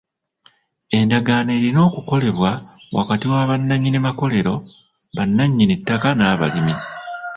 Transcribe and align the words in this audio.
Endagaano 0.97 1.51
erina 1.57 1.79
okukolebwa 1.87 2.51
wakati 2.97 3.25
wa 3.33 3.47
bannannyini 3.49 3.99
makolero, 4.07 4.55
bannanyinittaka 5.15 6.07
n'abalimi. 6.13 6.75